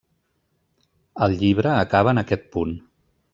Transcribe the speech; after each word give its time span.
El 1.27 1.35
llibre 1.41 1.71
acaba 1.83 2.15
en 2.17 2.23
aquest 2.23 2.49
punt. 2.57 2.75